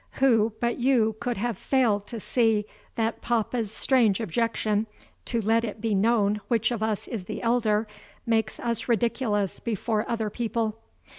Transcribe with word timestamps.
Who 0.13 0.53
but 0.59 0.79
you 0.79 1.15
could 1.19 1.37
have 1.37 1.59
failed 1.59 2.07
to 2.07 2.19
see 2.19 2.65
that 2.95 3.21
papa's 3.21 3.71
strange 3.71 4.19
objection 4.19 4.87
to 5.25 5.39
let 5.39 5.63
it 5.63 5.79
be 5.79 5.93
known 5.93 6.41
which 6.47 6.71
of 6.71 6.81
us 6.81 7.07
is 7.07 7.25
the 7.25 7.43
elder 7.43 7.85
makes 8.25 8.59
us 8.59 8.87
ridiculous 8.89 9.59
before 9.59 10.09
other 10.09 10.31
people? 10.31 10.79